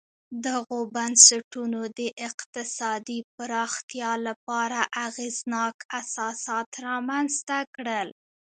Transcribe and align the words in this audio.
دغو 0.45 0.79
بنسټونو 0.95 1.81
د 1.99 2.01
اقتصادي 2.27 3.19
پراختیا 3.35 4.11
لپاره 4.27 4.79
اغېزناک 5.07 5.75
اساسات 6.01 6.69
رامنځته 6.87 7.57
کړل 7.75 8.07